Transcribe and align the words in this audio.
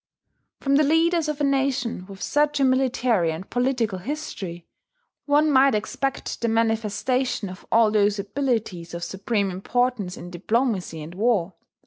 From 0.61 0.77
the 0.77 0.83
leaders 0.83 1.27
of 1.29 1.39
a 1.39 1.43
nation 1.43 2.07
with 2.07 2.23
such 2.23 2.59
a 2.59 2.63
military 2.63 3.31
and 3.31 3.47
political 3.47 3.99
history, 3.99 4.65
one 5.27 5.51
might 5.51 5.75
expect 5.75 6.41
the 6.41 6.47
manifestation 6.47 7.49
of 7.49 7.67
all 7.71 7.91
those 7.91 8.17
abilities 8.17 8.95
of 8.95 9.03
supreme 9.03 9.51
importance 9.51 10.17
in 10.17 10.31
diplomacy 10.31 11.03
and 11.03 11.13
war. 11.13 11.53